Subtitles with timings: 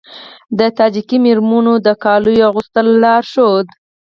[0.59, 3.67] د تاجیکي میرمنو د کالیو اغوستلو لارښود